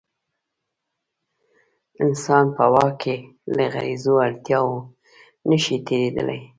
انسان 2.03 2.45
په 2.55 2.65
واک 2.73 2.93
کې 3.01 3.15
له 3.55 3.65
غریزو 3.73 4.13
اړتیاوو 4.25 4.79
نه 5.49 5.57
شي 5.63 5.75
تېرېدلی. 5.87 6.41